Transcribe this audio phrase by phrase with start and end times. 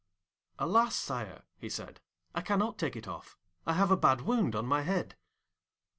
[0.57, 2.01] 'Alas, Sire,' he said,
[2.33, 5.15] 'I cannot take it off, I have a bad wound on my head.'